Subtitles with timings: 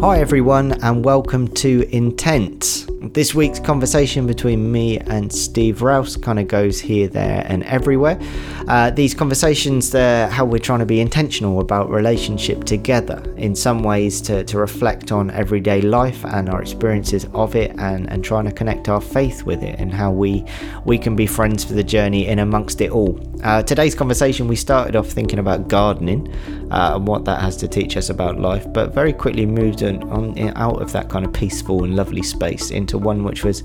[0.00, 2.86] Hi, everyone, and welcome to Intent.
[3.00, 8.18] This week's conversation between me and Steve Rouse kind of goes here, there, and everywhere.
[8.66, 13.84] Uh, these conversations, they're how we're trying to be intentional about relationship together, in some
[13.84, 18.46] ways to, to reflect on everyday life and our experiences of it, and, and trying
[18.46, 20.44] to connect our faith with it, and how we,
[20.84, 23.20] we can be friends for the journey in amongst it all.
[23.44, 26.34] Uh, today's conversation, we started off thinking about gardening
[26.72, 30.02] uh, and what that has to teach us about life, but very quickly moved on,
[30.10, 33.62] on out of that kind of peaceful and lovely space into one which was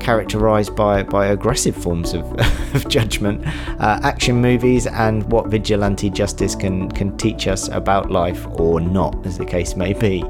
[0.00, 2.30] characterized by, by aggressive forms of,
[2.74, 3.46] of judgment,
[3.80, 9.24] uh, action movies, and what vigilante justice can, can teach us about life or not,
[9.24, 10.22] as the case may be.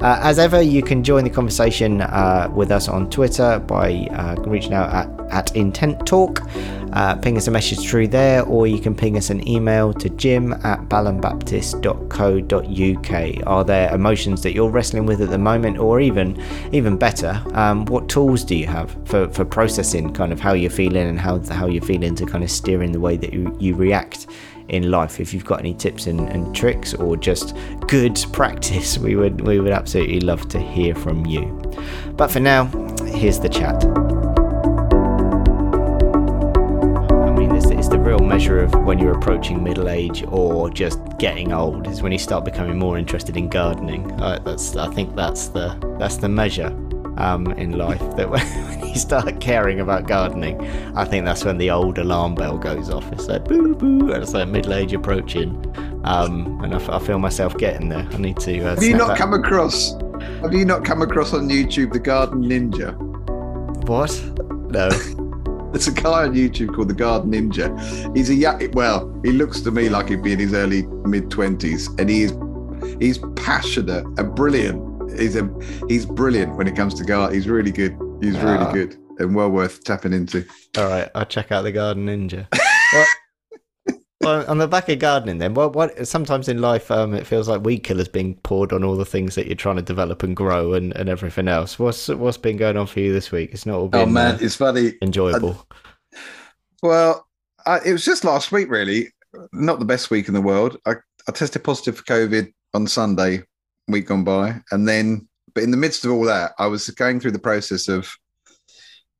[0.00, 4.36] Uh, as ever, you can join the conversation uh, with us on Twitter by uh,
[4.42, 6.40] reaching out at, at Intent Talk.
[6.92, 10.08] Uh, ping us a message through there, or you can ping us an email to
[10.10, 13.46] jim at ballinbaptist.co.uk.
[13.46, 17.84] Are there emotions that you're wrestling with at the moment, or even even better, um,
[17.90, 21.40] what tools do you have for, for processing kind of how you're feeling and how
[21.52, 24.28] how you're feeling to kind of steer in the way that you, you react
[24.68, 25.18] in life?
[25.18, 27.56] If you've got any tips and, and tricks or just
[27.88, 31.44] good practice, we would we would absolutely love to hear from you.
[32.12, 32.66] But for now,
[33.06, 33.84] here's the chat.
[37.12, 41.52] I mean, is the real measure of when you're approaching middle age or just getting
[41.52, 44.12] old is when you start becoming more interested in gardening.
[44.20, 46.70] Uh, that's I think that's the that's the measure
[47.20, 50.60] um, in life that when you start caring about gardening,
[50.96, 53.10] I think that's when the old alarm bell goes off.
[53.12, 55.50] It's like boo boo, and it's like middle age approaching,
[56.04, 58.08] um, and I, feel myself getting there.
[58.10, 58.58] I need to.
[58.60, 59.92] Uh, have you not come across?
[60.40, 62.96] Have you not come across on YouTube the Garden Ninja?
[63.86, 64.10] What?
[64.70, 64.88] No.
[65.70, 68.16] There's a guy on YouTube called the Garden Ninja.
[68.16, 71.30] He's a young, well, he looks to me like he'd be in his early mid
[71.30, 72.34] twenties, and he is
[72.98, 74.89] he's passionate and brilliant.
[75.18, 75.50] He's a
[75.88, 77.34] he's brilliant when it comes to garden.
[77.34, 77.96] He's really good.
[78.20, 80.44] He's really good and well worth tapping into.
[80.76, 82.46] All right, I'll check out the Garden Ninja.
[84.20, 85.74] well, on the back of gardening, then, what?
[85.74, 86.06] What?
[86.06, 89.34] Sometimes in life, um, it feels like weed killers being poured on all the things
[89.34, 91.78] that you're trying to develop and grow, and, and everything else.
[91.78, 93.50] What's what's been going on for you this week?
[93.52, 94.00] It's not all been.
[94.00, 94.94] Oh man, uh, it's funny.
[95.02, 95.66] Enjoyable.
[95.70, 96.18] I,
[96.82, 97.28] well,
[97.66, 99.08] I, it was just last week, really.
[99.52, 100.76] Not the best week in the world.
[100.86, 100.94] I,
[101.28, 103.44] I tested positive for COVID on Sunday,
[103.90, 107.20] week gone by, and then, but in the midst of all that, I was going
[107.20, 108.10] through the process of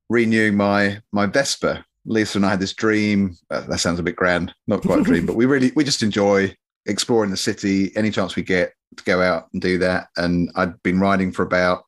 [0.09, 3.37] renewing my my Vespa Lisa and I had this dream.
[3.49, 6.03] Uh, that sounds a bit grand, not quite a dream, but we really we just
[6.03, 6.55] enjoy
[6.85, 10.07] exploring the city any chance we get to go out and do that.
[10.17, 11.85] And I'd been riding for about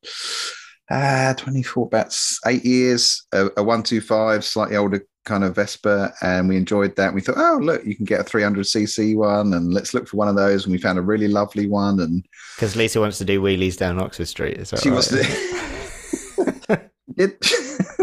[0.92, 6.58] uh 24 about eight years a, a 125 slightly older kind of vespa and we
[6.58, 10.08] enjoyed that we thought oh look you can get a 300cc one and let's look
[10.08, 12.26] for one of those and we found a really lovely one and
[12.56, 14.96] because lisa wants to do wheelies down oxford street is that she right?
[14.96, 17.40] wants to it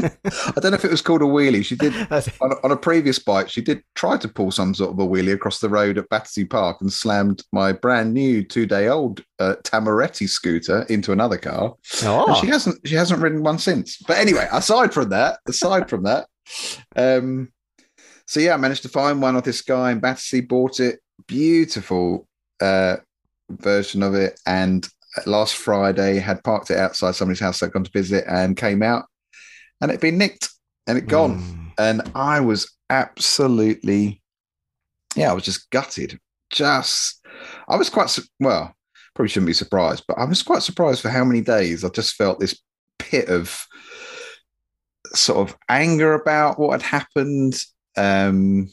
[0.56, 1.64] I don't know if it was called a wheelie.
[1.64, 1.94] She did
[2.40, 3.48] on a, on a, previous bike.
[3.48, 6.44] She did try to pull some sort of a wheelie across the road at Battersea
[6.44, 11.74] Park and slammed my brand new two day old uh, Tamaretti scooter into another car.
[12.02, 12.40] Oh.
[12.40, 13.98] she hasn't she hasn't ridden one since.
[13.98, 16.28] But anyway, aside from that, aside from that,
[16.96, 17.52] um,
[18.26, 20.40] so yeah, I managed to find one of this guy in Battersea.
[20.42, 22.26] Bought it, beautiful
[22.60, 22.96] uh,
[23.50, 24.88] version of it, and
[25.26, 27.58] last Friday had parked it outside somebody's house.
[27.58, 29.06] So I'd gone to visit and came out
[29.80, 30.48] and it'd been nicked
[30.86, 31.40] and it gone.
[31.40, 31.72] Mm.
[31.78, 34.22] And I was absolutely,
[35.16, 36.18] yeah, I was just gutted.
[36.50, 37.24] Just,
[37.68, 38.74] I was quite, well,
[39.14, 42.14] probably shouldn't be surprised, but I was quite surprised for how many days I just
[42.14, 42.60] felt this
[42.98, 43.66] pit of
[45.06, 47.54] sort of anger about what had happened.
[47.96, 48.70] Um,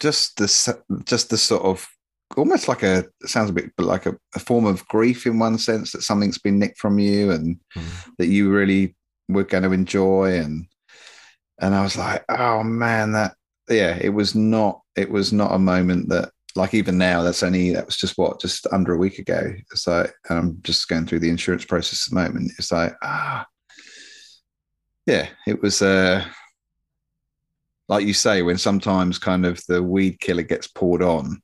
[0.00, 1.88] just the, just the sort of
[2.36, 5.92] almost like a sounds a bit like a, a, form of grief in one sense
[5.92, 8.10] that something's been nicked from you and mm.
[8.18, 8.94] that you really
[9.28, 10.66] were going to enjoy and
[11.60, 13.34] and I was like, oh man, that
[13.68, 17.72] yeah, it was not it was not a moment that like even now that's only
[17.72, 19.52] that was just what just under a week ago.
[19.72, 22.52] It's like I'm just going through the insurance process at the moment.
[22.58, 23.44] It's like ah,
[25.08, 26.24] yeah, it was uh
[27.88, 31.40] like you say when sometimes kind of the weed killer gets poured on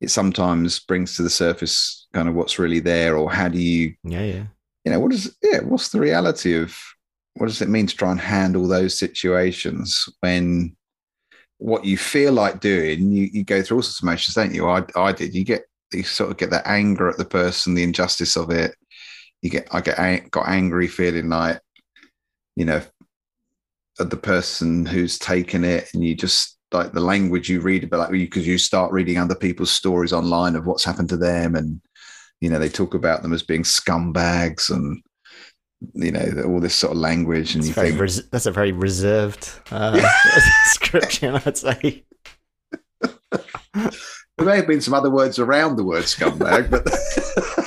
[0.00, 3.94] it sometimes brings to the surface kind of what's really there or how do you
[4.02, 4.44] yeah yeah
[4.84, 6.76] you know, what is yeah, what's the reality of
[7.34, 10.76] what does it mean to try and handle those situations when
[11.58, 14.68] what you feel like doing, you, you go through all sorts of emotions, don't you?
[14.68, 15.34] I I did.
[15.34, 18.74] You get you sort of get that anger at the person, the injustice of it.
[19.42, 21.60] You get I get got angry, feeling like,
[22.60, 22.82] you know,
[23.96, 28.10] the person who's taken it, and you just like the language you read about like
[28.10, 31.80] because you start reading other people's stories online of what's happened to them and
[32.42, 35.02] you know, they talk about them as being scumbags and
[35.94, 38.52] you know all this sort of language and that's, you very think res- that's a
[38.52, 39.92] very reserved uh,
[40.64, 42.04] description i'd say.
[43.00, 46.84] There may have been some other words around the word scumbag but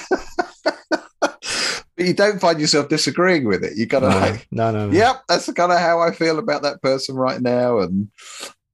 [1.96, 4.88] but you don't find yourself disagreeing with it you kind of no, like no no,
[4.88, 4.94] no.
[4.94, 8.10] yep that's the kind of how i feel about that person right now and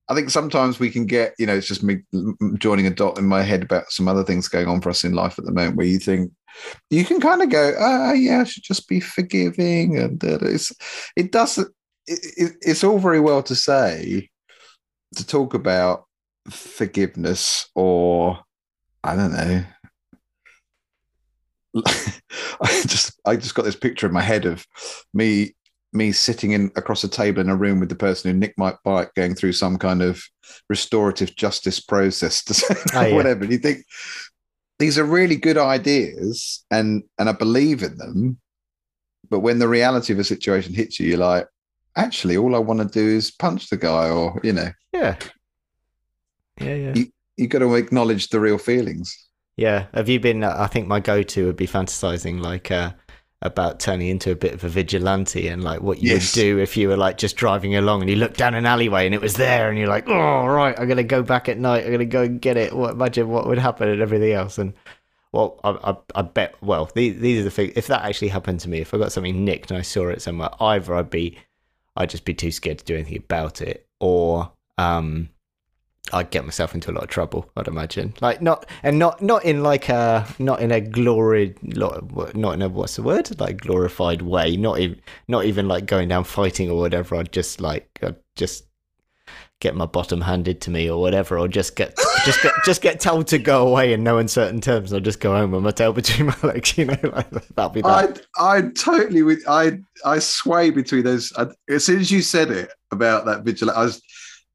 [0.10, 2.00] I think sometimes we can get, you know, it's just me
[2.58, 5.14] joining a dot in my head about some other things going on for us in
[5.14, 6.32] life at the moment where you think,
[6.90, 10.00] you can kind of go, oh, yeah, I should just be forgiving.
[10.00, 10.72] And it's,
[11.16, 11.72] it doesn't,
[12.08, 14.30] it, it's all very well to say,
[15.16, 16.06] to talk about
[16.50, 18.40] forgiveness or,
[19.04, 19.64] I don't know.
[22.62, 24.66] I just I just got this picture in my head of
[25.14, 25.56] me
[25.92, 28.76] me sitting in across a table in a room with the person who nicked my
[28.84, 30.22] bike going through some kind of
[30.70, 33.16] restorative justice process to say oh, yeah.
[33.16, 33.44] whatever.
[33.44, 33.86] And you think
[34.78, 38.40] these are really good ideas and and I believe in them.
[39.30, 41.46] But when the reality of a situation hits you, you're like,
[41.96, 45.18] actually, all I want to do is punch the guy, or you know, yeah,
[46.60, 46.94] yeah, yeah.
[46.96, 47.06] You,
[47.38, 49.29] you got to acknowledge the real feelings.
[49.60, 49.86] Yeah.
[49.94, 50.44] Have you been?
[50.44, 52.72] I think my go-to would be fantasizing like.
[52.72, 52.92] uh
[53.42, 56.36] about turning into a bit of a vigilante and like what you yes.
[56.36, 59.06] would do if you were like just driving along and you look down an alleyway
[59.06, 61.86] and it was there and you're like, oh right, I'm gonna go back at night.
[61.86, 62.74] I'm gonna go and get it.
[62.74, 64.58] What imagine what would happen and everything else.
[64.58, 64.74] And
[65.32, 66.56] well, I, I, I bet.
[66.62, 67.74] Well, these, these are the things.
[67.76, 70.22] If that actually happened to me, if I got something nicked and I saw it
[70.22, 71.38] somewhere, either I'd be,
[71.96, 75.30] I'd just be too scared to do anything about it, or um,
[76.12, 77.50] I'd get myself into a lot of trouble.
[77.56, 82.02] I'd imagine, like not and not not in like a not in a glory, not
[82.34, 84.58] in a what's the word like glorified way.
[84.58, 87.16] Not even not even like going down fighting or whatever.
[87.16, 88.66] I'd just like I'd just
[89.60, 93.00] get my bottom handed to me or whatever, or just get just get just get
[93.00, 94.92] told to go away in no uncertain terms.
[94.92, 96.78] I'll just go home with my tail between my legs.
[96.78, 98.26] You know, like that'll be that.
[98.38, 101.32] I I totally with I I sway between those.
[101.38, 104.02] I, as soon as you said it about that vigilante, I was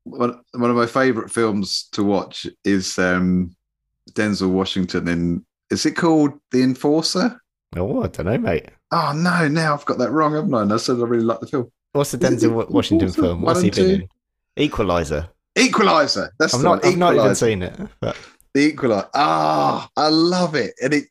[0.04, 3.54] one, one of my favorite films to watch is um,
[4.12, 5.44] Denzel Washington in.
[5.70, 7.40] Is it called The Enforcer?
[7.76, 8.68] Oh, I don't know, mate.
[8.92, 10.62] Oh no, now I've got that wrong, haven't I?
[10.62, 11.70] And I said I really like the film.
[11.92, 13.42] What's the Denzel Washington film?
[13.42, 14.08] What's he been in?
[14.56, 15.28] Equalizer.
[15.56, 16.32] Equalizer.
[16.38, 16.92] That's I've the not, one.
[16.92, 17.74] I've not even seen it.
[18.00, 18.16] But...
[18.52, 19.08] The Equalizer.
[19.14, 21.04] Ah, oh, I love it, and it.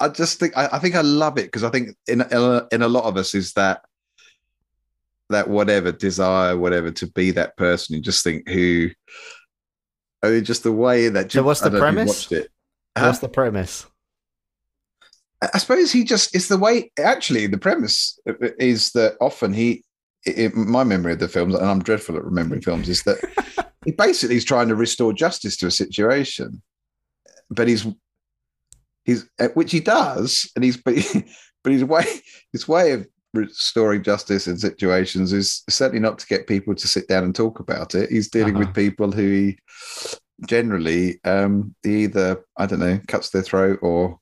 [0.00, 2.88] I just think I, I think I love it because I think in in a
[2.88, 3.84] lot of us is that
[5.32, 7.96] that whatever desire, whatever to be that person.
[7.96, 8.90] You just think who,
[10.22, 11.32] I mean, just the way that.
[11.32, 12.30] So what's the premise?
[12.30, 12.48] It.
[12.96, 13.86] What's the premise?
[15.42, 16.92] I suppose he just it's the way.
[16.98, 19.84] Actually, the premise uh, uh, is that often he,
[20.24, 23.18] in my memory of the films, and I'm dreadful at remembering films, is that
[23.84, 26.62] he basically is trying to restore justice to a situation,
[27.50, 27.86] but he's
[29.04, 30.94] he's uh, which he does, and he's but,
[31.64, 32.04] but his way
[32.52, 37.08] his way of restoring justice in situations is certainly not to get people to sit
[37.08, 38.10] down and talk about it.
[38.10, 38.66] He's dealing uh-huh.
[38.66, 39.58] with people who he
[40.46, 44.18] generally um, he either I don't know cuts their throat or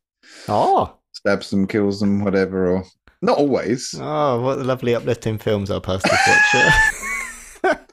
[0.49, 2.77] oh stabs them, kills them, whatever.
[2.77, 2.85] Or
[3.23, 3.95] not always.
[3.99, 7.85] Oh, what lovely uplifting films our pastors watch.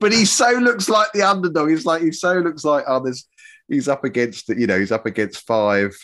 [0.00, 1.70] but he so looks like the underdog.
[1.70, 3.04] He's like he so looks like oh,
[3.68, 5.94] he's up against you know he's up against five.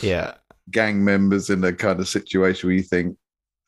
[0.00, 0.34] Yeah
[0.70, 3.16] gang members in a kind of situation where you think,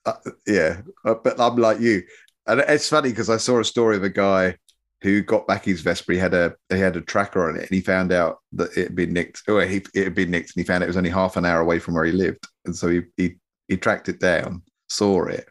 [0.06, 0.14] uh,
[0.46, 2.02] yeah, uh, but I'm like you.
[2.46, 4.56] And it's funny because I saw a story of a guy
[5.02, 6.12] who got back his Vespa.
[6.12, 8.84] He had a he had a tracker on it, and he found out that it
[8.84, 9.42] had been nicked.
[9.48, 11.60] Oh, he, it had been nicked, and he found it was only half an hour
[11.60, 13.36] away from where he lived, and so he he,
[13.68, 15.46] he tracked it down, saw it.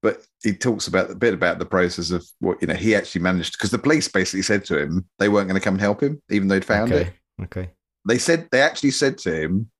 [0.00, 2.74] But he talks about a bit about the process of what you know.
[2.74, 5.74] He actually managed because the police basically said to him they weren't going to come
[5.74, 7.10] and help him, even though they'd found okay.
[7.38, 7.44] it.
[7.44, 7.70] Okay.
[8.08, 9.70] They said they actually said to him,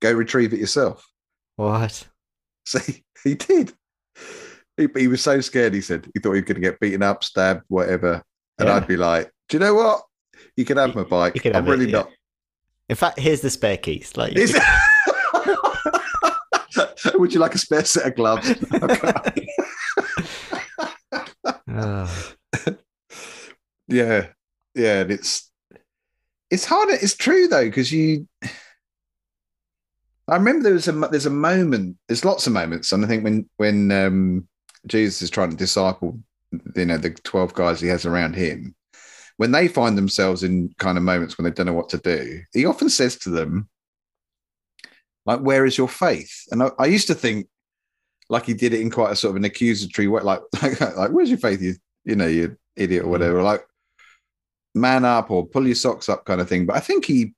[0.00, 1.06] Go retrieve it yourself.
[1.56, 2.06] What?
[2.66, 3.72] See, he, did.
[4.76, 5.74] He, he, was so scared.
[5.74, 8.22] He said he thought he was going to get beaten up, stabbed, whatever.
[8.58, 8.76] And yeah.
[8.76, 10.02] I'd be like, "Do you know what?
[10.56, 11.34] You can have my bike.
[11.34, 11.98] You can I'm really it, yeah.
[11.98, 12.10] not."
[12.88, 14.16] In fact, here's the spare keys.
[14.16, 14.34] Like,
[17.14, 18.54] would you like a spare set of gloves?
[21.68, 22.32] oh.
[23.88, 24.28] Yeah,
[24.74, 25.50] yeah, and it's
[26.50, 26.88] it's hard.
[26.90, 28.28] It's true though because you
[30.28, 31.96] I remember there was a there's a moment.
[32.08, 34.48] There's lots of moments, and I think when when um,
[34.86, 36.18] Jesus is trying to disciple,
[36.74, 38.74] you know, the twelve guys he has around him,
[39.36, 42.42] when they find themselves in kind of moments when they don't know what to do,
[42.52, 43.68] he often says to them,
[45.26, 47.46] like, "Where is your faith?" And I, I used to think,
[48.28, 51.10] like he did it in quite a sort of an accusatory way, like, like, like
[51.10, 51.62] "Where's your faith?
[51.62, 53.44] You, you know, you idiot or whatever." Mm.
[53.44, 53.64] Like,
[54.74, 56.66] man up or pull your socks up, kind of thing.
[56.66, 57.32] But I think he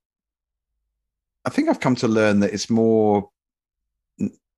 [1.44, 3.30] I think I've come to learn that it's more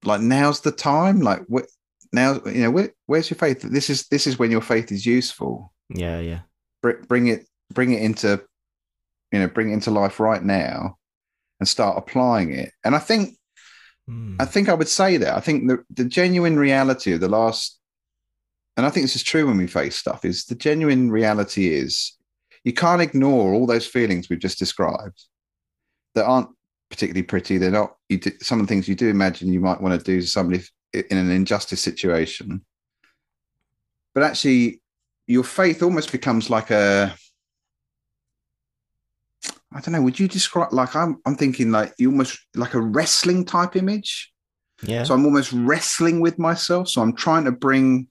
[0.05, 1.21] like now's the time.
[1.21, 1.69] Like wh-
[2.13, 3.63] now, you know, where, where's your faith?
[3.63, 5.73] This is this is when your faith is useful.
[5.89, 6.41] Yeah, yeah.
[6.83, 8.43] Br- bring it, bring it into,
[9.33, 10.99] you know, bring it into life right now,
[11.59, 12.73] and start applying it.
[12.85, 13.37] And I think,
[14.09, 14.37] mm.
[14.41, 15.37] I think I would say that.
[15.37, 17.79] I think the the genuine reality of the last,
[18.77, 20.25] and I think this is true when we face stuff.
[20.25, 22.17] Is the genuine reality is
[22.65, 25.25] you can't ignore all those feelings we've just described
[26.15, 26.49] that aren't
[26.90, 27.56] particularly pretty.
[27.56, 27.97] They're not.
[28.09, 30.26] You do, some of the things you do imagine you might want to do to
[30.26, 32.64] somebody in an injustice situation,
[34.12, 34.82] but actually,
[35.26, 37.14] your faith almost becomes like a.
[39.73, 40.02] I don't know.
[40.02, 41.18] Would you describe like I'm?
[41.25, 44.32] I'm thinking like you almost like a wrestling type image.
[44.82, 45.04] Yeah.
[45.04, 46.88] So I'm almost wrestling with myself.
[46.88, 48.09] So I'm trying to bring.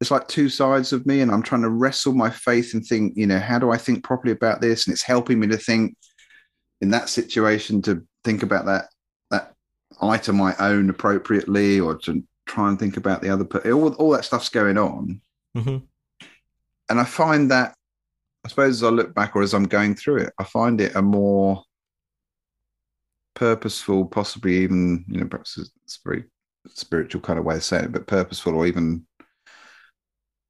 [0.00, 3.16] It's like two sides of me, and I'm trying to wrestle my faith and think.
[3.16, 4.86] You know, how do I think properly about this?
[4.86, 5.96] And it's helping me to think
[6.80, 8.88] in that situation to think about that
[9.30, 9.54] that
[10.00, 13.44] item I own appropriately, or to try and think about the other.
[13.72, 15.20] All all that stuff's going on,
[15.56, 15.78] mm-hmm.
[16.88, 17.74] and I find that
[18.44, 20.96] I suppose as I look back or as I'm going through it, I find it
[20.96, 21.62] a more
[23.34, 26.24] purposeful, possibly even you know perhaps it's a very
[26.68, 29.06] spiritual kind of way of saying it, but purposeful or even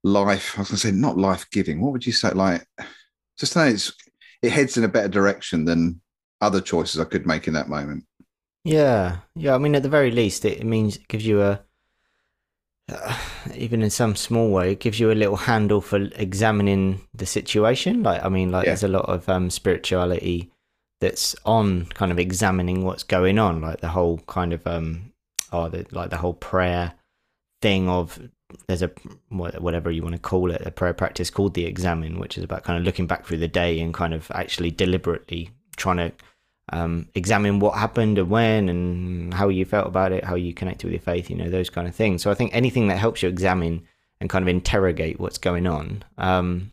[0.04, 0.54] life.
[0.56, 1.80] I was going to say not life giving.
[1.80, 2.30] What would you say?
[2.30, 2.66] Like
[3.38, 3.92] just know it's
[4.42, 6.00] it heads in a better direction than
[6.40, 8.04] other choices I could make in that moment.
[8.64, 9.54] Yeah, yeah.
[9.54, 11.60] I mean, at the very least, it means it gives you a,
[12.90, 13.18] uh,
[13.54, 18.02] even in some small way, it gives you a little handle for examining the situation.
[18.02, 18.70] Like, I mean, like yeah.
[18.70, 20.50] there's a lot of um, spirituality
[21.00, 25.12] that's on kind of examining what's going on, like the whole kind of um,
[25.52, 26.92] oh, the, like the whole prayer
[27.62, 28.18] thing of
[28.66, 28.90] there's a
[29.28, 32.64] whatever you want to call it a prayer practice called the Examen which is about
[32.64, 36.12] kind of looking back through the day and kind of actually deliberately trying to
[36.72, 40.86] um, examine what happened and when and how you felt about it, how you connected
[40.86, 42.22] with your faith, you know, those kind of things.
[42.22, 43.82] So I think anything that helps you examine
[44.20, 46.72] and kind of interrogate what's going on um,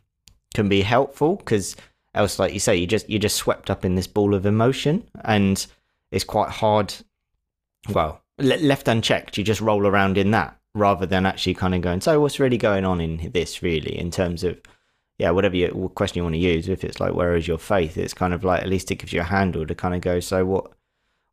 [0.54, 1.76] can be helpful because
[2.18, 5.08] else, like you say, you just you're just swept up in this ball of emotion,
[5.24, 5.66] and
[6.12, 6.94] it's quite hard.
[7.90, 12.02] Well, left unchecked, you just roll around in that rather than actually kind of going.
[12.02, 14.60] So what's really going on in this, really, in terms of
[15.18, 17.98] yeah, whatever you, question you want to use, if it's like where is your faith,
[17.98, 20.20] it's kind of like at least it gives you a handle to kind of go.
[20.20, 20.72] So what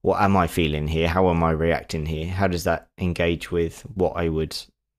[0.00, 1.08] what am I feeling here?
[1.08, 2.28] How am I reacting here?
[2.28, 4.56] How does that engage with what I would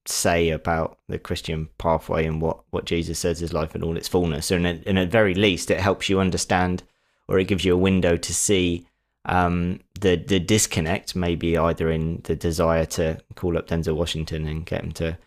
[0.07, 4.07] say about the Christian pathway and what what Jesus says is life in all its
[4.07, 4.51] fullness?
[4.51, 6.83] And at, and at very least, it helps you understand,
[7.27, 8.87] or it gives you a window to see
[9.25, 14.65] um, the the disconnect, maybe either in the desire to call up Denzel Washington and
[14.65, 15.17] get him to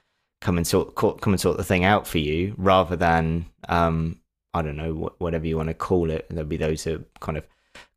[0.40, 4.20] come and sort come and sort the thing out for you rather than um,
[4.54, 6.26] I don't know whatever you want to call it.
[6.30, 7.44] There'll be those who kind of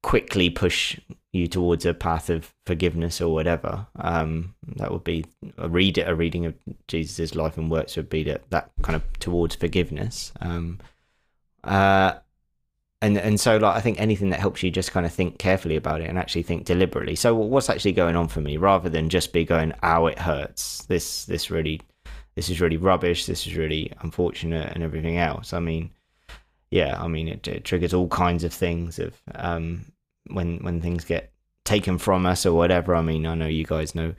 [0.04, 1.00] quickly push
[1.32, 3.88] you towards a path of forgiveness or whatever.
[3.96, 5.26] Um, that would be
[5.58, 6.56] a read a reading of
[6.88, 10.34] Jesus's life and works would be that that kind of towards forgiveness.
[10.42, 10.80] Um,
[11.64, 12.14] uh,
[13.02, 15.76] and and so like I think anything that helps you just kind of think carefully
[15.76, 17.16] about it and actually think deliberately.
[17.16, 20.86] So what's actually going on for me, rather than just be going, "Ow, it hurts."
[20.86, 21.82] This this really
[22.42, 25.54] this is really rubbish, this is really unfortunate, and everything else.
[25.54, 25.92] I mean,
[26.72, 29.86] yeah, I mean, it, it triggers all kinds of things of um,
[30.26, 31.32] when when things get
[31.66, 32.96] taken from us or whatever.
[32.96, 34.16] I mean, I know you guys know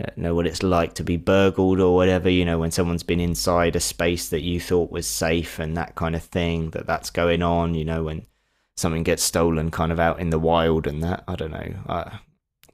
[0.00, 2.30] uh, know what it's like to be burgled or whatever.
[2.30, 5.96] You know, when someone's been inside a space that you thought was safe and that
[5.96, 6.70] kind of thing.
[6.70, 7.74] That that's going on.
[7.74, 8.24] You know, when
[8.74, 11.24] something gets stolen, kind of out in the wild and that.
[11.28, 11.74] I don't know.
[11.86, 12.20] I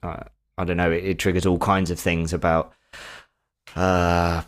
[0.05, 0.23] I,
[0.57, 0.93] I don't know.
[0.93, 2.73] It, it triggers all kinds of things about
[3.77, 4.43] uh,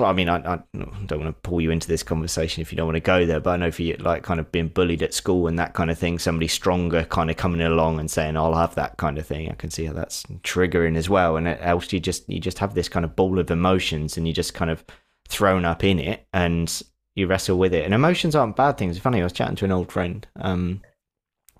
[0.00, 2.88] I mean, I, I, don't want to pull you into this conversation if you don't
[2.88, 5.14] want to go there, but I know for you, like, kind of being bullied at
[5.14, 8.54] school and that kind of thing, somebody stronger kind of coming along and saying, "I'll
[8.54, 9.48] have that" kind of thing.
[9.48, 11.36] I can see how that's triggering as well.
[11.36, 14.34] And else, you just you just have this kind of ball of emotions, and you
[14.34, 14.84] just kind of
[15.28, 16.82] thrown up in it, and
[17.14, 17.84] you wrestle with it.
[17.84, 18.98] And emotions aren't bad things.
[18.98, 19.20] Funny.
[19.20, 20.82] I was chatting to an old friend um,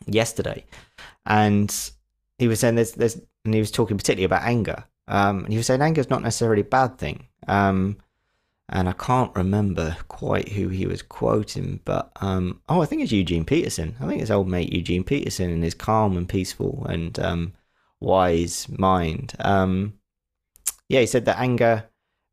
[0.07, 0.65] yesterday,
[1.25, 1.73] and
[2.39, 5.57] he was saying there's there's, and he was talking particularly about anger um, and he
[5.57, 7.27] was saying anger is not necessarily a bad thing.
[7.47, 7.99] Um,
[8.69, 13.13] and I can't remember quite who he was quoting, but um, oh, I think it's
[13.13, 13.97] Eugene Peterson.
[14.01, 17.53] I think it's old mate Eugene Peterson and his calm and peaceful and um,
[18.01, 19.35] wise mind.
[19.39, 19.95] Um,
[20.89, 21.85] yeah, he said that anger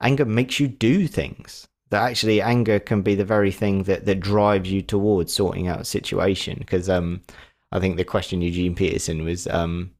[0.01, 1.67] anger makes you do things.
[1.91, 5.81] That actually anger can be the very thing that that drives you towards sorting out
[5.81, 6.57] a situation.
[6.57, 7.21] Because um,
[7.71, 9.91] I think the question Eugene Peterson was um,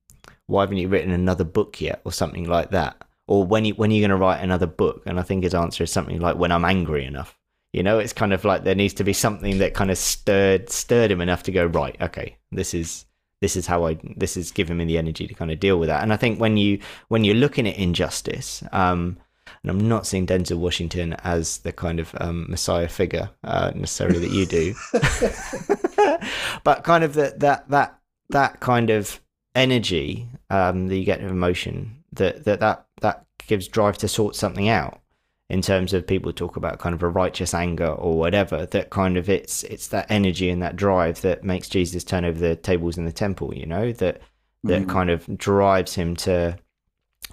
[0.48, 2.98] why haven't you written another book yet or something like that?
[3.28, 5.04] Or when you when are you going to write another book?
[5.06, 7.38] And i think his answer is something like when i'm angry enough.
[7.72, 10.70] You know it's kind of like there needs to be something that kind of stirred
[10.70, 13.06] stirred him enough to go right okay this is
[13.44, 15.90] this is how I this is giving me the energy to kind of deal with
[15.90, 16.02] that.
[16.02, 19.18] And I think when you when you're looking at injustice, um,
[19.62, 24.20] and I'm not seeing Denzel Washington as the kind of um, messiah figure uh, necessarily
[24.20, 24.74] that you do,
[26.64, 29.20] but kind of that that that that kind of
[29.56, 34.36] energy um, that you get of emotion that that that that gives drive to sort
[34.36, 35.02] something out
[35.50, 39.18] in terms of people talk about kind of a righteous anger or whatever that kind
[39.18, 42.98] of it's it's that energy and that drive that makes Jesus turn over the tables
[42.98, 44.22] in the temple you know that
[44.64, 44.90] that mm-hmm.
[44.90, 46.58] kind of drives him to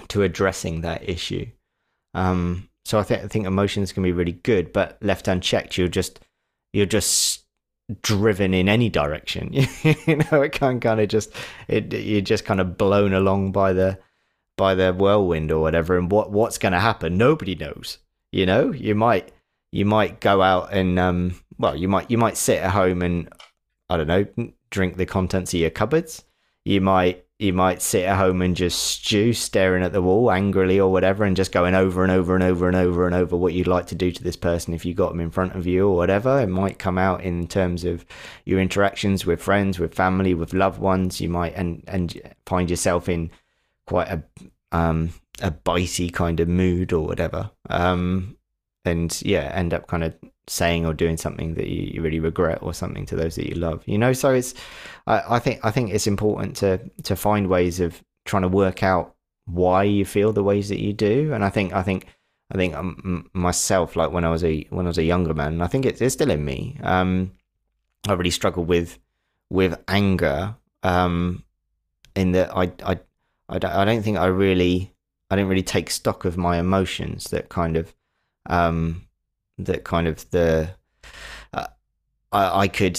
[0.08, 1.46] to addressing that issue
[2.14, 5.88] um so I think I think emotions can be really good but left unchecked you're
[5.88, 6.20] just
[6.72, 7.39] you're just
[8.02, 9.52] driven in any direction.
[10.06, 11.32] You know it can kind of just
[11.68, 13.99] it you're just kind of blown along by the
[14.56, 17.16] by the whirlwind or whatever and what what's going to happen?
[17.16, 17.99] Nobody knows
[18.32, 19.32] you know, you might
[19.73, 23.28] you might go out and um, well, you might you might sit at home and
[23.88, 26.25] I don't know, drink the contents of your cupboards.
[26.64, 30.78] You might you might sit at home and just stew, staring at the wall angrily
[30.78, 33.54] or whatever, and just going over and over and over and over and over what
[33.54, 35.88] you'd like to do to this person if you got them in front of you
[35.88, 36.38] or whatever.
[36.40, 38.04] It might come out in terms of
[38.44, 41.20] your interactions with friends, with family, with loved ones.
[41.20, 43.30] You might and and find yourself in
[43.87, 44.23] quite a
[44.70, 47.50] um, a bitey kind of mood or whatever.
[47.70, 48.37] Um,
[48.85, 50.14] and yeah, end up kind of
[50.50, 53.54] saying or doing something that you, you, really regret or something to those that you
[53.54, 53.83] love.
[53.87, 54.54] You know, so it's
[55.07, 58.83] I, I think I think it's important to to find ways of trying to work
[58.83, 59.14] out
[59.47, 61.33] why you feel the ways that you do.
[61.33, 62.07] And I think I think
[62.52, 65.62] I think um, myself, like when I was a when I was a younger man,
[65.62, 66.78] I think it's, it's still in me.
[66.83, 67.33] Um,
[68.09, 68.99] I really struggled with
[69.50, 70.57] with anger.
[70.83, 71.45] Um,
[72.16, 72.99] in that I I
[73.49, 74.92] I don't, I don't think I really
[75.30, 77.95] I didn't really take stock of my emotions that kind of
[78.47, 79.07] um
[79.66, 80.70] that kind of the
[81.52, 81.66] uh,
[82.32, 82.98] I, I could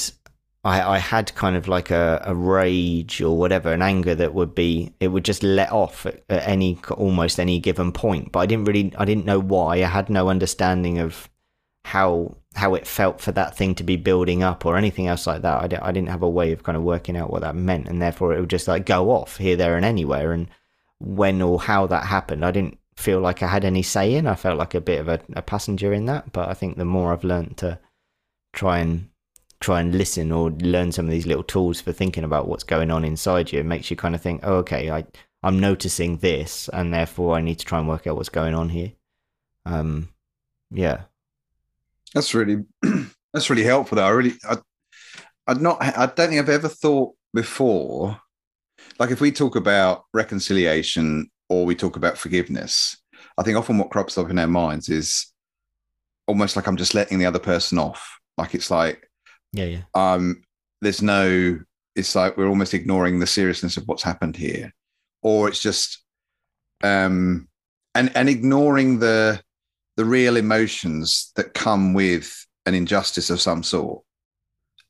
[0.64, 4.54] I, I had kind of like a, a rage or whatever, an anger that would
[4.54, 8.32] be it would just let off at, at any almost any given point.
[8.32, 9.78] But I didn't really I didn't know why.
[9.78, 11.30] I had no understanding of
[11.86, 15.42] how how it felt for that thing to be building up or anything else like
[15.42, 15.64] that.
[15.64, 17.88] I, didn't, I didn't have a way of kind of working out what that meant,
[17.88, 20.34] and therefore it would just like go off here, there, and anywhere.
[20.34, 20.48] And
[21.00, 24.28] when or how that happened, I didn't feel like I had any say in.
[24.28, 26.32] I felt like a bit of a, a passenger in that.
[26.32, 27.80] But I think the more I've learned to
[28.54, 29.10] try and
[29.60, 32.90] try and listen or learn some of these little tools for thinking about what's going
[32.90, 35.06] on inside you, it makes you kind of think, oh, okay, I
[35.44, 38.70] I'm noticing this, and therefore I need to try and work out what's going on
[38.70, 38.92] here.
[39.66, 40.10] Um,
[40.70, 41.02] yeah,
[42.14, 42.64] that's really
[43.34, 43.96] that's really helpful.
[43.96, 44.58] Though I really I
[45.48, 48.20] I'd not I don't think I've ever thought before.
[49.00, 52.98] Like if we talk about reconciliation or we talk about forgiveness,
[53.38, 55.32] I think often what crops up in our minds is
[56.28, 58.20] almost like I'm just letting the other person off.
[58.38, 59.08] Like it's like
[59.54, 60.42] yeah yeah um
[60.82, 61.60] there's no
[61.96, 64.74] it's like we're almost ignoring the seriousness of what's happened here
[65.22, 66.06] or it's just
[66.84, 67.50] um
[67.94, 69.42] and and ignoring the
[69.98, 74.04] the real emotions that come with an injustice of some sort,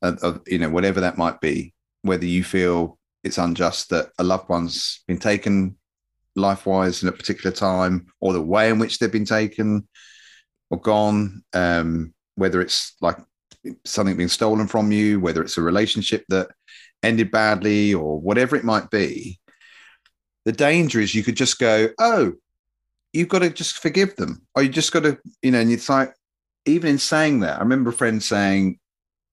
[0.02, 4.24] of, of, you know, whatever that might be, whether you feel it's unjust that a
[4.24, 5.76] loved one's been taken
[6.36, 9.86] life wise in a particular time, or the way in which they've been taken
[10.70, 13.18] or gone, um, whether it's like
[13.84, 16.48] something being stolen from you, whether it's a relationship that
[17.02, 19.38] ended badly, or whatever it might be.
[20.44, 22.32] The danger is you could just go, oh,
[23.12, 25.88] you've got to just forgive them, or you just got to, you know, and it's
[25.88, 26.14] like,
[26.64, 28.78] even in saying that, I remember a friend saying,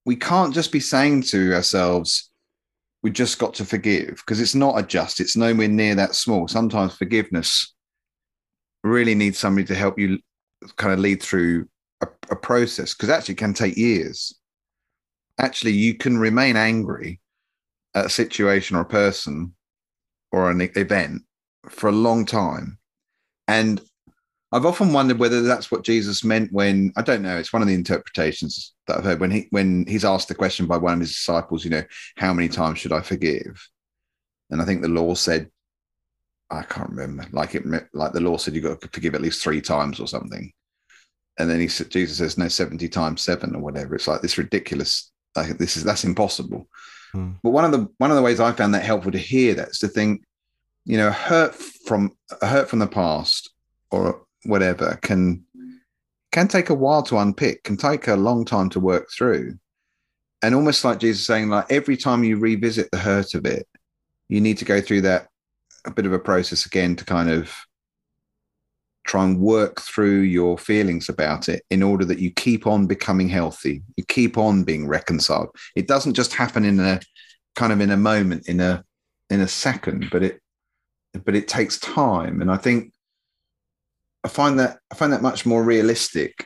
[0.06, 2.29] we can't just be saying to ourselves,
[3.02, 6.48] we just got to forgive because it's not a just, it's nowhere near that small.
[6.48, 7.74] Sometimes forgiveness
[8.84, 10.20] really needs somebody to help you
[10.76, 11.68] kind of lead through
[12.02, 14.34] a, a process because actually can take years.
[15.40, 17.20] Actually, you can remain angry
[17.96, 19.54] at a situation or a person
[20.32, 21.22] or an event
[21.70, 22.78] for a long time
[23.48, 23.82] and
[24.52, 27.38] I've often wondered whether that's what Jesus meant when I don't know.
[27.38, 30.66] It's one of the interpretations that I've heard when he when he's asked the question
[30.66, 31.64] by one of his disciples.
[31.64, 31.84] You know,
[32.18, 33.68] how many times should I forgive?
[34.50, 35.50] And I think the law said,
[36.50, 37.28] I can't remember.
[37.32, 40.08] Like it, like the law said, you've got to forgive at least three times or
[40.08, 40.52] something.
[41.38, 43.96] And then he said, Jesus says, no, seventy times seven or whatever.
[43.96, 45.12] It's like this ridiculous.
[45.36, 46.68] Like this is that's impossible.
[47.12, 47.34] Hmm.
[47.44, 49.70] But one of the one of the ways I found that helpful to hear that
[49.70, 50.24] is to think
[50.90, 53.52] you know, hurt from hurt from the past
[53.92, 55.44] or whatever can
[56.32, 59.58] can take a while to unpick, can take a long time to work through.
[60.44, 63.68] And almost like Jesus saying, like every time you revisit the hurt of it,
[64.28, 65.28] you need to go through that
[65.86, 67.52] a bit of a process again to kind of
[69.08, 73.30] try and work through your feelings about it in order that you keep on becoming
[73.30, 77.00] healthy you keep on being reconciled it doesn't just happen in a
[77.60, 78.84] kind of in a moment, in a
[79.30, 80.42] in a second, but it
[81.26, 82.42] but it takes time.
[82.42, 82.94] And I think
[84.24, 86.46] I find that I find that much more realistic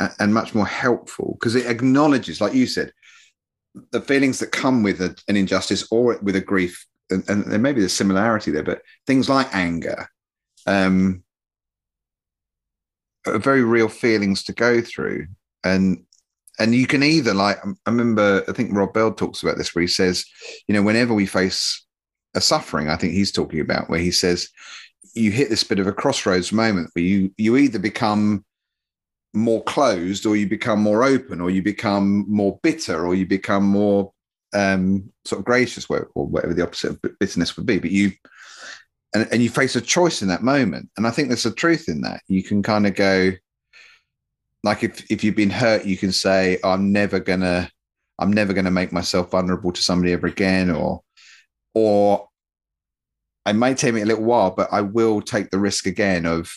[0.00, 2.92] and, and much more helpful because it acknowledges, like you said,
[3.90, 7.58] the feelings that come with a, an injustice or with a grief, and, and there
[7.58, 10.08] may be a similarity there, but things like anger,
[10.66, 11.22] um,
[13.26, 15.26] are very real feelings to go through,
[15.64, 16.04] and
[16.58, 19.82] and you can either like I remember I think Rob Bell talks about this where
[19.82, 20.24] he says,
[20.68, 21.84] you know, whenever we face
[22.34, 24.48] a suffering, I think he's talking about where he says
[25.16, 28.44] you hit this bit of a crossroads moment where you you either become
[29.34, 33.64] more closed or you become more open or you become more bitter or you become
[33.64, 34.12] more
[34.54, 37.78] um, sort of gracious or whatever the opposite of bitterness would be.
[37.78, 38.12] But you
[39.14, 40.88] and, and you face a choice in that moment.
[40.96, 42.22] And i think there's a truth in that.
[42.28, 43.32] You can kind of go
[44.66, 47.70] like if, if you've been hurt you can say i'm never gonna
[48.18, 51.02] i'm never gonna make myself vulnerable to somebody ever again or
[51.74, 52.28] or
[53.46, 56.50] it may take me a little while but i will take the risk again of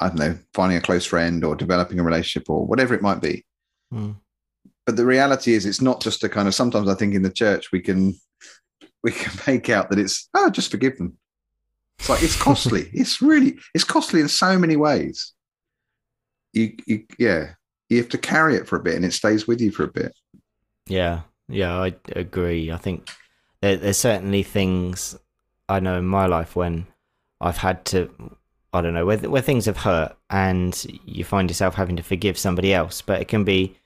[0.00, 3.20] I don't know, finding a close friend or developing a relationship or whatever it might
[3.20, 3.44] be.
[3.92, 4.16] Mm.
[4.86, 6.54] But the reality is, it's not just a kind of.
[6.54, 8.14] Sometimes I think in the church we can
[9.02, 11.16] we can make out that it's oh, just forgive them.
[11.98, 12.90] It's like it's costly.
[12.92, 15.32] it's really it's costly in so many ways.
[16.52, 17.54] You, you yeah,
[17.88, 19.92] you have to carry it for a bit, and it stays with you for a
[19.92, 20.12] bit.
[20.86, 22.70] Yeah, yeah, I agree.
[22.70, 23.08] I think
[23.62, 25.16] there, there's certainly things
[25.74, 26.86] I know in my life when
[27.40, 28.10] I've had to
[28.72, 32.36] I don't know where where things have hurt and you find yourself having to forgive
[32.36, 33.76] somebody else, but it can be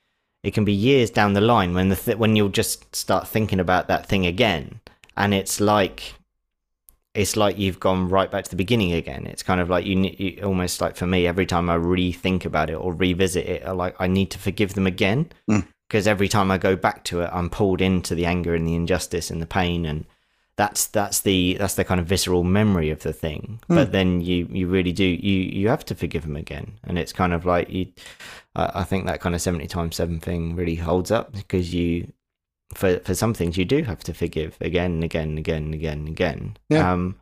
[0.42, 3.60] it can be years down the line when the th- when you'll just start thinking
[3.60, 4.80] about that thing again,
[5.16, 6.14] and it's like
[7.14, 9.26] it's like you've gone right back to the beginning again.
[9.26, 12.70] It's kind of like you, you almost like for me every time I rethink about
[12.70, 16.08] it or revisit it, I like I need to forgive them again because mm.
[16.08, 19.30] every time I go back to it, I'm pulled into the anger and the injustice
[19.30, 20.06] and the pain and
[20.58, 23.76] that's that's the that's the kind of visceral memory of the thing mm.
[23.76, 27.12] but then you you really do you you have to forgive him again and it's
[27.12, 27.86] kind of like you
[28.56, 32.12] I, I think that kind of 70 times 7 thing really holds up because you
[32.74, 35.74] for for some things you do have to forgive again and again and again and
[35.74, 36.92] again and again yeah.
[36.92, 37.14] um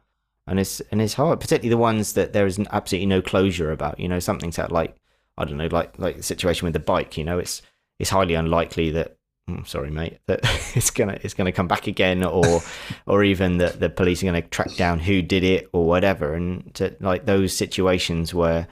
[0.47, 4.01] and it's and it's hard particularly the ones that there is absolutely no closure about
[4.01, 4.97] you know something's that like
[5.37, 7.61] i don't know like like the situation with the bike you know it's
[7.99, 9.16] it's highly unlikely that
[9.49, 10.41] mm, sorry, mate, that
[10.75, 12.63] it's gonna it's gonna come back again, or
[13.07, 16.75] or even that the police are gonna track down who did it or whatever, and
[16.75, 18.69] to, like those situations where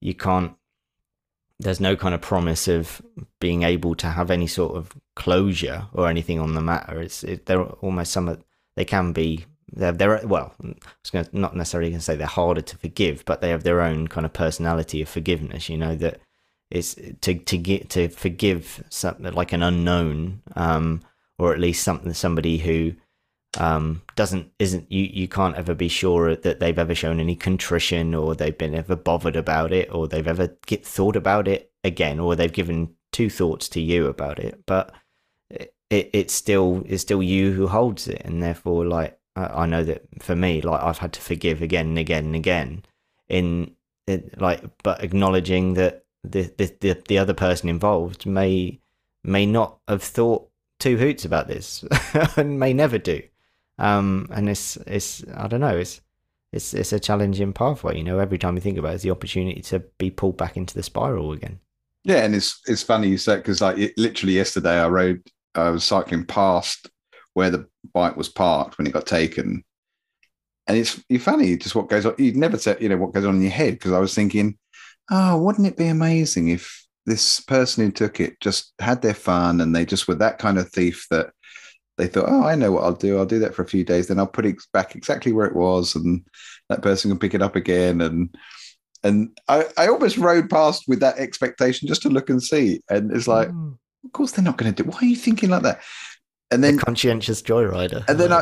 [0.00, 0.52] you can't,
[1.58, 3.00] there's no kind of promise of
[3.40, 7.00] being able to have any sort of closure or anything on the matter.
[7.00, 8.42] It's it, they're almost some of
[8.76, 12.26] they can be they're, they're well, I was gonna, not necessarily going to say they're
[12.26, 15.68] harder to forgive, but they have their own kind of personality of forgiveness.
[15.68, 16.20] You know that
[16.74, 21.02] is to to get to forgive something like an unknown, um,
[21.38, 22.94] or at least something somebody who
[23.58, 28.14] um, doesn't isn't you you can't ever be sure that they've ever shown any contrition
[28.14, 32.18] or they've been ever bothered about it or they've ever get thought about it again
[32.18, 34.62] or they've given two thoughts to you about it.
[34.66, 34.92] But
[35.50, 38.22] it, it's still it's still you who holds it.
[38.24, 41.88] And therefore like I, I know that for me like I've had to forgive again
[41.88, 42.84] and again and again
[43.28, 43.74] in,
[44.06, 48.80] in like but acknowledging that the, the the the other person involved may
[49.22, 51.84] may not have thought two hoots about this
[52.36, 53.22] and may never do.
[53.78, 56.00] Um, and it's it's I don't know it's
[56.52, 57.98] it's it's a challenging pathway.
[57.98, 60.56] You know, every time you think about it, it's the opportunity to be pulled back
[60.56, 61.58] into the spiral again.
[62.04, 65.22] Yeah, and it's it's funny you said because like it, literally yesterday I rode
[65.54, 66.90] I was cycling past
[67.34, 69.64] where the bike was parked when it got taken,
[70.66, 72.14] and it's funny just what goes on.
[72.18, 74.56] You'd never say you know what goes on in your head because I was thinking
[75.10, 79.60] oh, wouldn't it be amazing if this person who took it just had their fun
[79.60, 81.30] and they just were that kind of thief that
[81.96, 83.18] they thought, oh, I know what I'll do.
[83.18, 85.54] I'll do that for a few days, then I'll put it back exactly where it
[85.54, 86.24] was, and
[86.68, 88.00] that person can pick it up again.
[88.00, 88.34] And
[89.04, 92.80] and I, I almost rode past with that expectation just to look and see.
[92.88, 93.76] And it's like, mm.
[94.04, 94.88] of course they're not going to do.
[94.88, 95.82] Why are you thinking like that?
[96.50, 98.08] And then the conscientious joyrider.
[98.08, 98.40] And then I.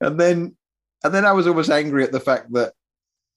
[0.00, 0.56] and then
[1.04, 2.72] and then I was almost angry at the fact that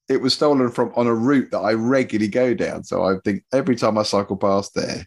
[0.08, 2.82] it was stolen from on a route that I regularly go down.
[2.84, 5.06] So I think every time I cycle past there,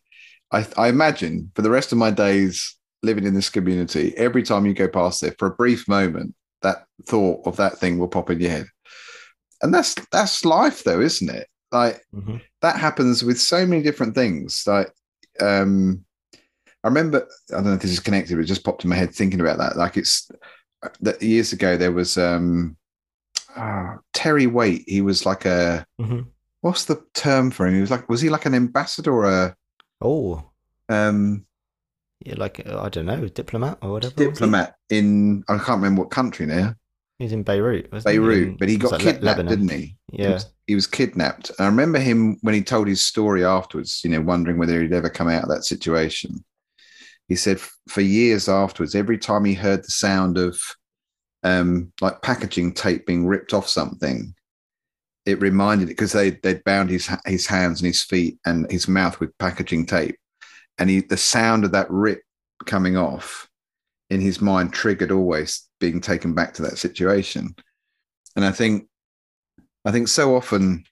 [0.51, 4.65] I, I imagine for the rest of my days living in this community, every time
[4.65, 8.29] you go past there for a brief moment, that thought of that thing will pop
[8.29, 8.67] in your head.
[9.61, 11.47] And that's that's life though, isn't it?
[11.71, 12.37] Like mm-hmm.
[12.61, 14.63] that happens with so many different things.
[14.65, 14.91] Like
[15.41, 16.05] um
[16.83, 18.95] I remember I don't know if this is connected, but it just popped in my
[18.95, 19.75] head thinking about that.
[19.75, 20.29] Like it's
[21.21, 22.77] years ago there was um
[23.55, 24.83] uh, Terry Waite.
[24.87, 26.21] He was like a mm-hmm.
[26.61, 27.75] what's the term for him?
[27.75, 29.55] He was like was he like an ambassador or a
[30.01, 30.43] oh
[30.89, 31.45] Um,
[32.25, 34.15] yeah, like I don't know, diplomat or whatever.
[34.15, 36.75] Diplomat in I can't remember what country now.
[37.19, 37.91] He's in Beirut.
[38.03, 38.43] Beirut, he?
[38.43, 39.95] In, but he got kidnapped, Le- didn't he?
[40.11, 41.51] Yeah, he was, he was, kidnapped.
[41.59, 44.01] I remember him when he told his story afterwards.
[44.03, 46.43] You know, wondering whether he'd ever come out of that situation.
[47.27, 50.59] He said for years afterwards, every time he heard the sound of
[51.43, 54.33] um, like packaging tape being ripped off something,
[55.25, 58.87] it reminded him because they they'd bound his his hands and his feet and his
[58.87, 60.17] mouth with packaging tape,
[60.77, 62.21] and he the sound of that rip
[62.65, 63.49] coming off
[64.09, 67.55] in his mind triggered always being taken back to that situation,
[68.35, 68.87] and I think
[69.85, 70.85] I think so often,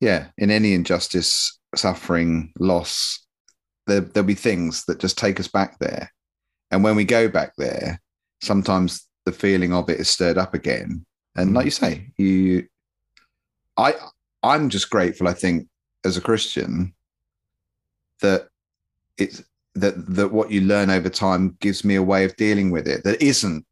[0.00, 3.23] yeah, in any injustice, suffering, loss,
[3.86, 6.12] there there'll be things that just take us back there,
[6.70, 8.00] and when we go back there,
[8.40, 11.04] sometimes the feeling of it is stirred up again
[11.36, 11.66] and like mm.
[11.66, 12.68] you say, you,
[13.76, 13.94] I,
[14.42, 15.28] I'm just grateful.
[15.28, 15.68] I think
[16.04, 16.94] as a Christian
[18.20, 18.48] that
[19.18, 19.42] it's
[19.74, 23.02] that that what you learn over time gives me a way of dealing with it
[23.04, 23.66] that isn't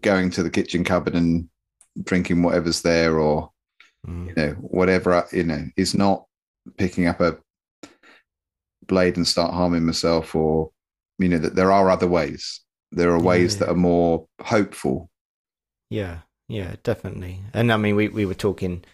[0.00, 1.48] going to the kitchen cupboard and
[2.02, 3.50] drinking whatever's there or
[4.06, 4.26] mm.
[4.26, 6.24] you know whatever you know is not
[6.76, 7.38] picking up a
[8.86, 10.70] blade and start harming myself or
[11.18, 13.60] you know that there are other ways there are ways yeah.
[13.60, 15.10] that are more hopeful
[15.90, 16.18] yeah
[16.52, 17.40] yeah, definitely.
[17.54, 18.84] And I mean, we, we were talking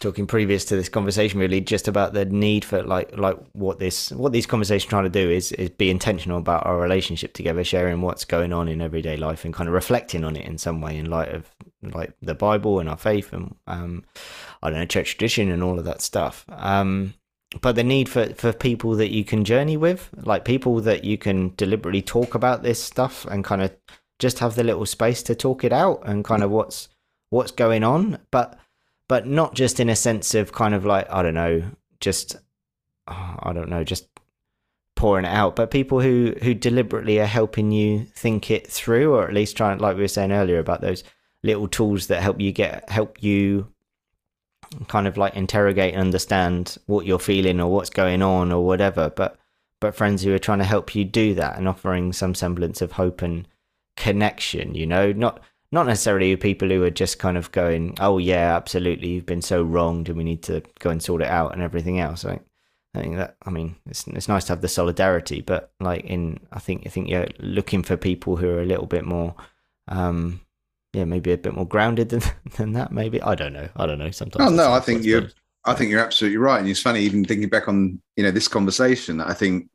[0.00, 4.10] talking previous to this conversation really just about the need for like like what this
[4.10, 8.00] what these conversations trying to do is is be intentional about our relationship together sharing
[8.00, 10.96] what's going on in everyday life and kind of reflecting on it in some way
[10.96, 11.48] in light of
[11.82, 14.02] like the bible and our faith and um
[14.60, 17.14] i don't know church tradition and all of that stuff um
[17.60, 21.18] but the need for for people that you can journey with like people that you
[21.18, 23.76] can deliberately talk about this stuff and kind of
[24.18, 26.54] just have the little space to talk it out and kind of mm.
[26.54, 26.88] what's
[27.30, 28.58] what's going on, but
[29.08, 31.62] but not just in a sense of kind of like I don't know,
[32.00, 32.36] just
[33.08, 34.06] oh, I don't know, just
[34.94, 39.26] pouring it out, but people who who deliberately are helping you think it through, or
[39.26, 41.02] at least trying, like we were saying earlier about those
[41.42, 43.71] little tools that help you get help you
[44.88, 49.10] kind of like interrogate and understand what you're feeling or what's going on or whatever
[49.10, 49.36] but
[49.80, 52.92] but friends who are trying to help you do that and offering some semblance of
[52.92, 53.46] hope and
[53.96, 55.40] connection you know not
[55.72, 59.62] not necessarily people who are just kind of going, "Oh yeah, absolutely, you've been so
[59.62, 62.24] wronged, and we need to go and sort it out," and everything else.
[62.26, 62.40] I,
[62.94, 66.40] I think that I mean it's it's nice to have the solidarity, but like in
[66.52, 69.34] I think I think you're looking for people who are a little bit more,
[69.88, 70.42] um,
[70.92, 72.22] yeah, maybe a bit more grounded than
[72.56, 72.92] than that.
[72.92, 73.68] Maybe I don't know.
[73.76, 74.10] I don't know.
[74.10, 74.50] Sometimes.
[74.50, 75.28] Oh no, I think you're.
[75.64, 78.48] I think you're absolutely right, and it's funny even thinking back on you know this
[78.48, 79.20] conversation.
[79.20, 79.68] I think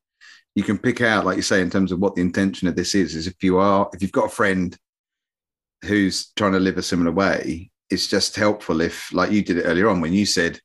[0.56, 2.94] you can pick out, like you say, in terms of what the intention of this
[2.94, 3.16] is.
[3.16, 4.78] Is if you are if you've got a friend
[5.86, 9.64] who's trying to live a similar way, it's just helpful if, like you did it
[9.64, 10.60] earlier on, when you said,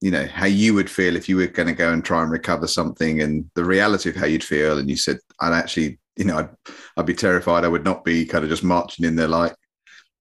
[0.00, 2.30] you know, how you would feel if you were going to go and try and
[2.30, 4.78] recover something and the reality of how you'd feel.
[4.78, 6.48] And you said, I'd actually, you know, I'd,
[6.96, 7.64] I'd be terrified.
[7.64, 9.54] I would not be kind of just marching in there like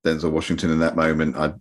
[0.06, 1.36] Denzel Washington in that moment.
[1.38, 1.54] I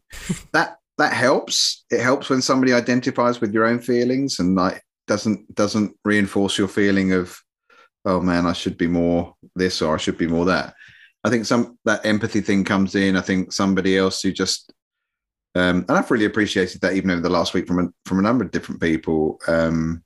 [0.53, 1.85] that that helps.
[1.90, 6.68] It helps when somebody identifies with your own feelings and like doesn't doesn't reinforce your
[6.68, 7.38] feeling of,
[8.05, 10.74] oh man, I should be more this or I should be more that.
[11.24, 13.16] I think some that empathy thing comes in.
[13.16, 14.72] I think somebody else who just
[15.55, 18.22] um, and I've really appreciated that even over the last week from a, from a
[18.22, 20.05] number of different people um,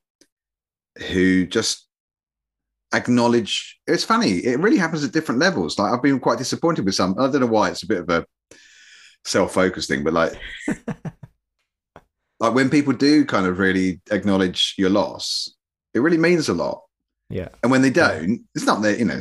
[1.10, 1.86] who just
[2.96, 3.78] acknowledge.
[3.87, 4.38] It's funny.
[4.38, 5.78] It really happens at different levels.
[5.78, 7.18] Like I've been quite disappointed with some.
[7.18, 7.70] I don't know why.
[7.70, 8.26] It's a bit of a
[9.24, 10.33] self-focused thing, but like
[12.40, 15.54] like when people do kind of really acknowledge your loss,
[15.94, 16.83] it really means a lot.
[17.30, 17.48] Yeah.
[17.62, 19.20] And when they don't, it's not that you know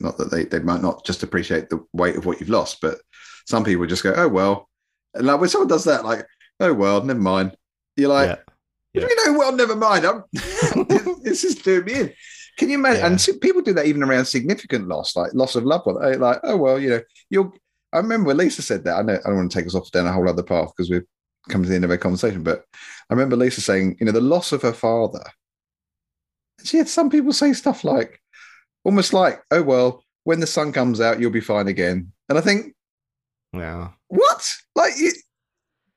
[0.00, 2.98] not that they, they might not just appreciate the weight of what you've lost, but
[3.46, 4.68] some people just go, oh, well.
[5.14, 6.26] And like when someone does that, like,
[6.60, 7.56] oh, well, never mind.
[7.96, 8.36] You're like, yeah.
[8.94, 9.08] Yeah.
[9.08, 10.04] you oh, know, well, never mind.
[10.04, 10.24] I'm,
[11.22, 12.12] this is doing me in.
[12.58, 13.00] Can you imagine?
[13.00, 13.06] Yeah.
[13.06, 16.04] And people do that even around significant loss, like loss of loved one.
[16.04, 17.52] Eh, like, oh, well, you know, you'll.
[17.92, 18.98] I remember Lisa said that.
[18.98, 20.90] I know I don't want to take us off down a whole other path because
[20.90, 21.06] we've
[21.48, 22.64] come to the end of our conversation, but
[23.08, 25.22] I remember Lisa saying, you know, the loss of her father.
[26.64, 28.20] She had some people say stuff like,
[28.84, 32.12] almost like, oh well, when the sun comes out, you'll be fine again.
[32.28, 32.74] And I think,
[33.52, 34.52] yeah, what?
[34.74, 35.12] Like you,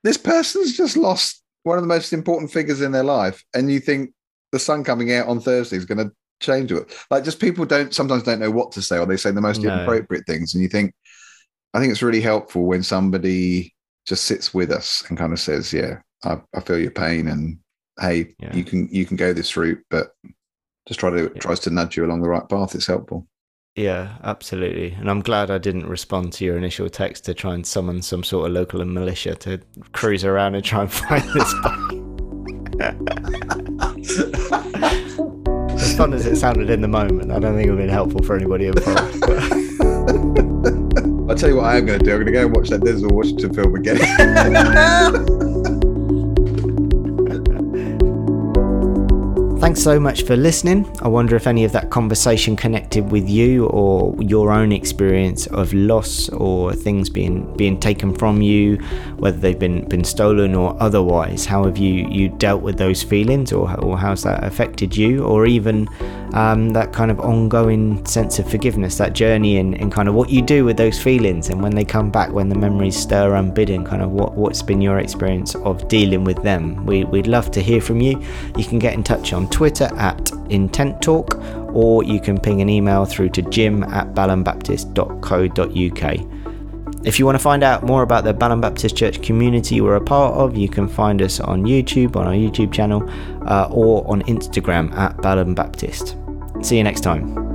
[0.03, 3.79] this person's just lost one of the most important figures in their life, and you
[3.79, 4.13] think
[4.51, 6.11] the sun coming out on Thursday is going to
[6.41, 6.91] change it?
[7.09, 9.61] Like, just people don't sometimes don't know what to say, or they say the most
[9.61, 9.73] no.
[9.73, 10.93] inappropriate things, and you think,
[11.73, 13.73] I think it's really helpful when somebody
[14.05, 17.59] just sits with us and kind of says, "Yeah, I, I feel your pain, and
[17.99, 18.55] hey, yeah.
[18.55, 20.11] you can you can go this route, but
[20.87, 21.39] just try to yeah.
[21.39, 22.75] tries to nudge you along the right path.
[22.75, 23.27] It's helpful.
[23.75, 24.91] Yeah, absolutely.
[24.91, 28.21] And I'm glad I didn't respond to your initial text to try and summon some
[28.21, 29.61] sort of local militia to
[29.93, 32.01] cruise around and try and find this bike.
[36.01, 38.23] fun as it sounded in the moment, I don't think it would have been helpful
[38.23, 39.23] for anybody involved.
[41.29, 42.11] I'll tell you what I am going to do.
[42.11, 43.99] I'm going to go and watch that Denzel Washington film again.
[49.61, 50.89] Thanks so much for listening.
[51.03, 55.71] I wonder if any of that conversation connected with you or your own experience of
[55.71, 58.77] loss or things being being taken from you,
[59.17, 61.45] whether they've been been stolen or otherwise.
[61.45, 65.45] How have you you dealt with those feelings, or or how's that affected you, or
[65.45, 65.87] even
[66.33, 70.29] um, that kind of ongoing sense of forgiveness, that journey, and, and kind of what
[70.29, 73.85] you do with those feelings, and when they come back, when the memories stir unbidden,
[73.85, 76.85] kind of what what's been your experience of dealing with them.
[76.85, 78.21] We we'd love to hear from you.
[78.57, 81.35] You can get in touch on Twitter at Intent Talk,
[81.73, 86.41] or you can ping an email through to jim at balhambaptist.co.uk.
[87.03, 90.01] If you want to find out more about the Balham Baptist Church community we're a
[90.01, 93.09] part of, you can find us on YouTube, on our YouTube channel,
[93.47, 96.15] uh, or on Instagram at Balham Baptist.
[96.61, 97.50] See you next time.